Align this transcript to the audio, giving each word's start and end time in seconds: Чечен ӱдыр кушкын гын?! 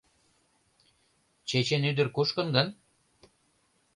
Чечен 1.47 1.83
ӱдыр 1.89 2.07
кушкын 2.15 2.47
гын?! 2.55 2.67